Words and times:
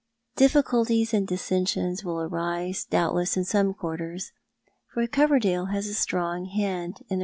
Difficulties 0.35 1.13
and 1.13 1.27
dissensions 1.27 2.03
will 2.03 2.19
arise 2.19 2.85
doubt 2.85 3.13
less 3.13 3.37
in 3.37 3.45
some 3.45 3.71
quarters, 3.75 4.31
for 4.91 5.05
Coverdale 5.05 5.65
has 5.67 5.85
a 5.85 5.93
strong 5.93 6.45
hand 6.45 6.71
in 6.71 6.89
the 6.89 6.95
Postsn 6.95 7.17
ipf. 7.17 7.19